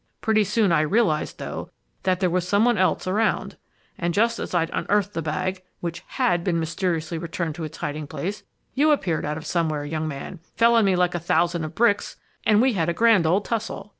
[0.19, 1.69] Pretty soon I realized, though,
[2.01, 3.55] that there was some one else around.
[3.99, 8.07] And just as I'd unearthed the bag, which had been mysteriously returned to its hiding
[8.07, 8.41] place,
[8.73, 12.15] you appeared out of somewhere, young man, fell on me like a thousand of bricks,
[12.47, 13.89] and we had a grand old tussle.